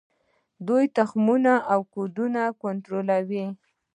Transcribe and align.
دوی 0.67 0.83
تخمونه 0.97 1.53
او 1.71 1.79
کود 1.93 2.15
کنټرولوي. 2.61 3.45